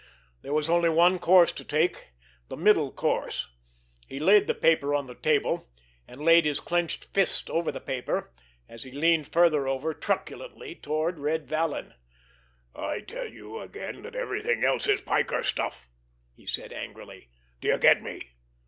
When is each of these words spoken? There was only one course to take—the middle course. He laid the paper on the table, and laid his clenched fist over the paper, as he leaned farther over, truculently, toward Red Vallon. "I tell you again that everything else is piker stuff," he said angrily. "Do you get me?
There 0.41 0.51
was 0.55 0.67
only 0.67 0.89
one 0.89 1.19
course 1.19 1.51
to 1.51 1.63
take—the 1.63 2.57
middle 2.57 2.91
course. 2.91 3.51
He 4.07 4.17
laid 4.17 4.47
the 4.47 4.55
paper 4.55 4.95
on 4.95 5.05
the 5.05 5.13
table, 5.13 5.69
and 6.07 6.19
laid 6.19 6.43
his 6.43 6.59
clenched 6.59 7.05
fist 7.13 7.51
over 7.51 7.71
the 7.71 7.79
paper, 7.81 8.33
as 8.67 8.81
he 8.81 8.89
leaned 8.89 9.27
farther 9.27 9.67
over, 9.67 9.93
truculently, 9.93 10.73
toward 10.73 11.19
Red 11.19 11.47
Vallon. 11.47 11.93
"I 12.73 13.01
tell 13.01 13.27
you 13.27 13.59
again 13.59 14.01
that 14.01 14.15
everything 14.15 14.63
else 14.63 14.87
is 14.87 15.01
piker 15.01 15.43
stuff," 15.43 15.87
he 16.33 16.47
said 16.47 16.73
angrily. 16.73 17.29
"Do 17.59 17.67
you 17.67 17.77
get 17.77 18.01
me? 18.01 18.31